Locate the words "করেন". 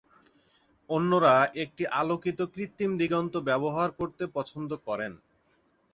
4.87-5.13